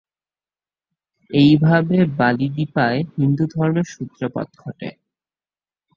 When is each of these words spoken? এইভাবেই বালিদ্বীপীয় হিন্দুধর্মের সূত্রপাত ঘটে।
এইভাবেই 1.31 2.03
বালিদ্বীপীয় 2.17 2.97
হিন্দুধর্মের 3.15 3.87
সূত্রপাত 3.93 4.47
ঘটে। 4.59 4.89